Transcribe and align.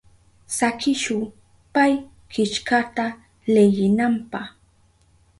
Sakishu 0.57 1.17
pay 1.73 1.93
killkata 2.31 3.05
leyinanpa. 3.53 4.39